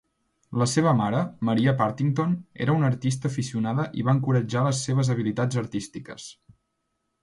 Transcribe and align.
La 0.61 0.67
seva 0.69 0.93
mare, 1.01 1.19
Maria 1.49 1.75
Partington, 1.83 2.33
era 2.67 2.77
una 2.79 2.91
artista 2.95 3.31
aficionada 3.35 3.89
i 4.01 4.09
va 4.11 4.19
encoratjar 4.21 4.67
les 4.71 4.85
seves 4.91 5.17
habilitats 5.19 5.65
artístiques. 5.67 6.31